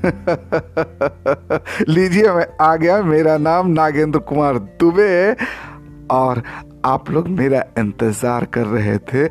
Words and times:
लीजिए, 1.88 2.32
मैं 2.32 2.46
आ 2.60 2.76
गया, 2.76 3.02
मेरा 3.02 3.38
नाम 3.38 3.66
नागेंद्र 3.66 4.18
कुमार 4.18 4.58
दुबे 4.58 5.36
और 6.10 6.42
आप 6.84 7.10
लोग 7.10 7.28
मेरा 7.28 7.64
इंतज़ार 7.78 8.44
कर 8.44 8.66
रहे 8.66 8.98
थे 8.98 9.28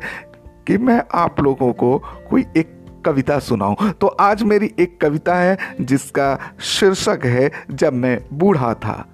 कि 0.66 0.78
मैं 0.78 1.02
आप 1.14 1.40
लोगों 1.40 1.72
को 1.72 2.02
कोई 2.30 2.46
एक 2.56 3.02
कविता 3.06 3.38
सुनाऊं। 3.38 3.90
तो 3.90 4.06
आज 4.06 4.42
मेरी 4.42 4.74
एक 4.78 5.00
कविता 5.00 5.34
है, 5.34 5.58
जिसका 5.80 6.54
शीर्षक 6.60 7.20
है, 7.24 7.50
जब 7.70 7.92
मैं 7.92 8.20
बूढ़ा 8.32 8.74
था। 8.74 9.06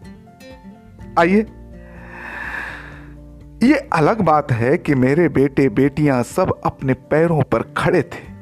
आइए। 1.18 1.46
ये 3.62 3.74
अलग 3.92 4.20
बात 4.20 4.52
है 4.52 4.78
कि 4.78 4.94
मेरे 4.94 5.28
बेटे 5.28 5.68
बेटियाँ 5.68 6.22
सब 6.22 6.60
अपने 6.64 6.92
पैरों 6.92 7.42
पर 7.42 7.62
खड़े 7.62 8.02
थे। 8.02 8.35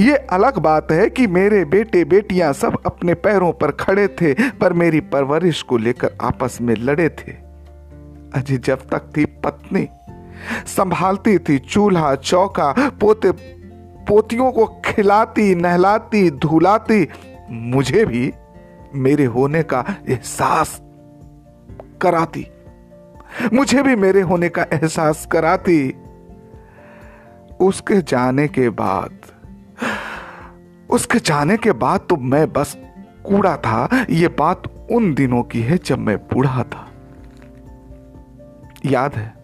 ये 0.00 0.16
अलग 0.16 0.58
बात 0.58 0.92
है 0.92 1.10
कि 1.10 1.26
मेरे 1.26 1.64
बेटे 1.64 2.04
बेटियाँ 2.04 2.52
सब 2.52 2.78
अपने 2.86 3.14
पैरों 3.14 3.52
पर 3.52 3.70
खड़े 3.70 4.08
थे, 4.08 4.34
पर 4.50 4.72
मेरी 4.72 5.00
परवरिश 5.00 5.62
को 5.62 5.76
लेकर 5.76 6.10
आपस 6.22 6.58
में 6.60 6.74
लड़े 6.76 7.08
थे। 7.08 7.32
अजी 8.34 8.56
जब 8.56 8.78
तक 8.78 9.12
थी 9.16 9.24
पत्नी, 9.24 9.88
संभालती 10.66 11.38
थी 11.38 11.58
चूल्हा, 11.58 12.14
चौका, 12.14 12.74
पोते, 13.00 13.32
पोतियों 14.06 14.52
को 14.52 14.66
खिलाती, 14.84 15.54
नहलाती, 15.54 16.30
धुलाती, 16.30 17.08
मुझे 17.50 18.04
भी 18.04 18.32
मेरे 18.94 19.24
होने 19.24 19.62
का 19.62 19.84
एहसास 20.08 20.80
कराती। 22.00 22.46
मुझे 23.52 23.82
भी 23.82 23.96
मेरे 23.96 24.20
होने 24.20 24.48
का 24.48 24.62
एहसास 24.62 25.26
कराती। 25.26 25.94
उसके 27.60 28.02
जाने 28.02 28.48
के 28.48 28.68
बाद 28.68 29.18
उसके 30.92 31.18
जाने 31.18 31.56
के 31.56 31.72
बाद 31.72 32.00
तो 32.08 32.16
मैं 32.16 32.52
बस 32.52 32.76
कूड़ा 33.24 33.56
था। 33.56 33.88
ये 34.10 34.28
बात 34.28 34.62
उन 34.90 35.14
दिनों 35.14 35.42
की 35.42 35.60
है 35.60 35.78
जब 35.84 35.98
मैं 35.98 36.16
बूढ़ा 36.16 36.62
था। 36.62 36.86
याद 38.86 39.14
है? 39.14 39.34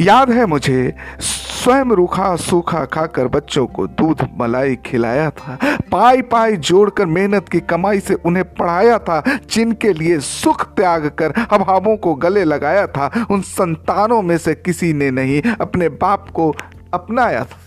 याद 0.00 0.30
है 0.30 0.46
मुझे, 0.46 0.94
स्वयं 1.20 1.84
रूखा 1.84 2.36
सूखा 2.36 2.84
खाकर 2.84 3.28
बच्चों 3.28 3.66
को 3.66 3.86
दूध, 3.86 4.28
मलाई 4.38 4.76
खिलाया 4.76 5.30
था। 5.30 5.58
पाई 5.92 6.22
पाई 6.22 6.56
जोड़कर 6.56 7.06
मेहनत 7.06 7.48
की 7.48 7.60
कमाई 7.60 8.00
से 8.00 8.14
उन्हें 8.14 8.44
पढ़ाया 8.54 8.98
था, 8.98 9.22
जिनके 9.50 9.92
लिए 9.92 10.18
सुख 10.20 10.64
त्याग 10.74 11.06
कर 11.08 11.32
अभावों 11.50 11.96
को 11.96 12.14
गले 12.14 12.44
लगाया 12.44 12.86
था। 12.86 13.26
उन 13.30 13.40
संतानों 13.40 14.22
में 14.22 14.38
से 14.38 14.54
किसी 14.54 14.92
ने 14.92 15.10
नहीं, 15.10 15.42
अपने 15.60 15.88
बाप 15.88 16.30
को 16.30 16.54
अपनाया 16.94 17.44
था। 17.44 17.58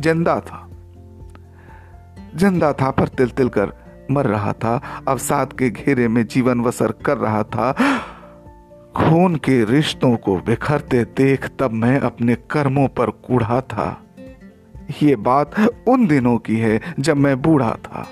ज़िंदा 0.00 0.40
था। 0.40 0.62
ज़िंदा 2.36 2.72
था 2.72 2.90
पर 2.90 3.08
तिल 3.08 3.30
तिल 3.30 3.48
कर 3.48 3.72
मर 4.10 4.26
रहा 4.26 4.52
था। 4.52 5.02
अवसाद 5.08 5.52
के 5.52 5.70
घेरे 5.70 6.08
में 6.08 6.26
जीवन 6.26 6.60
बसर 6.60 6.92
कर 6.92 7.16
रहा 7.16 7.42
था। 7.42 7.72
खून 8.96 9.36
के 9.36 9.64
रिश्तों 9.64 10.16
को 10.16 10.36
बिखरते 10.36 11.04
देख 11.04 11.48
तब 11.58 11.70
मैं 11.70 11.98
अपने 12.00 12.34
कर्मों 12.50 12.88
पर 12.88 13.10
कूढ़ा 13.10 13.60
था। 13.60 13.88
ये 15.02 15.16
बात 15.16 15.58
उन 15.88 16.06
दिनों 16.06 16.38
की 16.38 16.56
है 16.56 16.80
जब 17.00 17.16
मैं 17.16 17.42
बूढ़ा 17.42 17.70
था। 17.70 18.06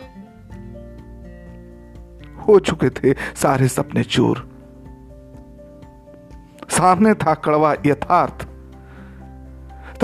हो 2.48 2.58
चुके 2.58 2.90
थे 2.90 3.14
सारे 3.34 3.68
सपने 3.68 4.04
चूर। 4.04 4.48
सामने 6.70 7.14
था 7.14 7.34
कड़वा 7.34 7.74
यथार्थ। 7.86 8.43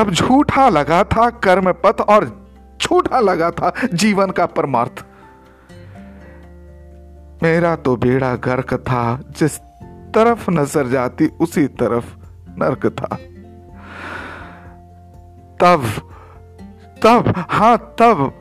तब 0.00 0.10
झूठा 0.10 0.68
लगा 0.68 1.04
था 1.04 1.28
कर्म 1.30 1.72
पथ 1.72 2.00
और 2.00 2.24
झूठा 2.82 3.18
लगा 3.20 3.50
था 3.50 3.72
जीवन 3.94 4.30
का 4.30 4.46
परमार्थ। 4.46 5.04
मेरा 7.42 7.75
तो 7.76 7.97
बेड़ा 7.97 8.34
गर्क 8.36 8.75
था, 8.75 9.20
जिस 9.38 9.58
तरफ़ 10.14 10.50
नज़र 10.50 10.86
जाती 10.86 11.26
उसी 11.41 11.66
तरफ़ 11.66 12.04
नरक 12.58 12.86
था। 12.86 13.16
तब 15.60 15.84
तब, 17.02 17.32
हाँ, 17.50 17.76
तब 17.98 18.32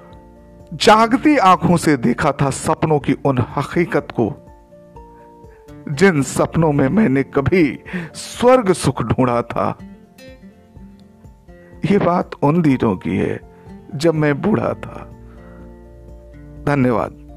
जागती 0.73 1.37
आँखों 1.37 1.77
से 1.77 1.97
देखा 1.97 2.31
था 2.31 2.49
सपनों 2.49 2.99
की 2.99 3.13
उन 3.25 3.45
हकीकत 3.57 4.07
को, 4.19 4.31
जिन 5.91 6.21
सपनों 6.21 6.71
में 6.71 6.89
मैंने 6.89 7.23
कभी 7.23 7.79
स्वर्ग 8.13 8.73
सुख 8.73 9.03
ढूंढा 9.03 9.41
था। 9.41 9.77
ये 11.85 11.97
बात 11.97 12.31
उन 12.43 12.61
दिनों 12.61 12.97
की 12.97 13.17
है 13.17 13.39
जब 13.95 14.13
मैं 14.13 14.41
बूढ़ा 14.41 14.73
था। 14.73 15.09
धन्यवाद। 16.67 17.28